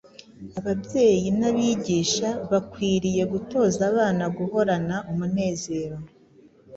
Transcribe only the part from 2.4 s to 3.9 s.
bakwiriye gutoza